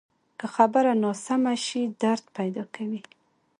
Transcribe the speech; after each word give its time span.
که 0.39 0.45
خبره 0.55 0.93
ناسمه 1.03 1.53
شي، 1.65 1.83
درد 2.01 2.25
پیدا 2.37 2.63
کوي 2.75 3.01